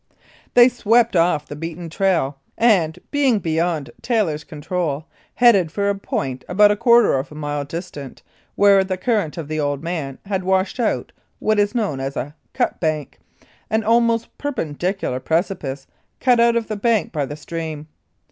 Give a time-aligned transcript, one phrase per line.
[0.55, 6.43] They swept off the beaten trail and, being beyond Taylor's control, headed for a point
[6.49, 8.23] about a quarter of a mile distant,
[8.55, 12.35] where the current of the "Old Man" had washed out what is known as a
[12.51, 13.19] "cut bank,"
[13.69, 15.85] an almost perpendicular precipice
[16.19, 17.87] cut out of the bank by the stream.